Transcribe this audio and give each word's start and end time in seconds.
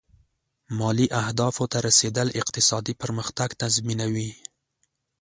مالي 0.77 1.07
اهدافو 1.21 1.63
ته 1.71 1.77
رسېدل 1.87 2.27
اقتصادي 2.41 2.93
پرمختګ 3.01 3.49
تضمینوي. 3.61 4.29